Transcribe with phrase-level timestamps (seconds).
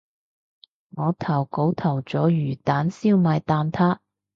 [0.95, 3.99] 我投稿投咗魚蛋燒賣蛋撻